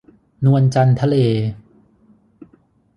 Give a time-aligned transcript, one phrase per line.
[0.45, 1.15] นวลจันทร์ทะเล